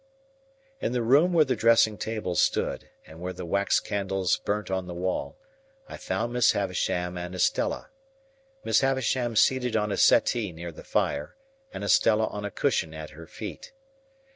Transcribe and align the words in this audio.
In 0.79 0.93
the 0.93 1.03
room 1.03 1.31
where 1.31 1.45
the 1.45 1.55
dressing 1.55 1.95
table 1.95 2.33
stood, 2.33 2.89
and 3.05 3.21
where 3.21 3.33
the 3.33 3.45
wax 3.45 3.79
candles 3.79 4.37
burnt 4.37 4.71
on 4.71 4.87
the 4.87 4.95
wall, 4.95 5.37
I 5.87 5.97
found 5.97 6.33
Miss 6.33 6.53
Havisham 6.53 7.19
and 7.19 7.35
Estella; 7.35 7.91
Miss 8.63 8.81
Havisham 8.81 9.35
seated 9.35 9.75
on 9.75 9.91
a 9.91 9.97
settee 9.97 10.53
near 10.53 10.71
the 10.71 10.83
fire, 10.83 11.35
and 11.71 11.83
Estella 11.83 12.25
on 12.29 12.43
a 12.43 12.49
cushion 12.49 12.95
at 12.95 13.11
her 13.11 13.27
feet. 13.27 13.73